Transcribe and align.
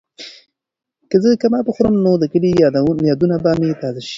که 1.09 1.17
زه 1.23 1.29
کباب 1.41 1.65
وخورم 1.67 1.95
نو 2.05 2.13
د 2.21 2.23
کلي 2.31 2.49
یادونه 3.09 3.35
به 3.43 3.51
مې 3.59 3.69
تازه 3.81 4.01
شي. 4.07 4.09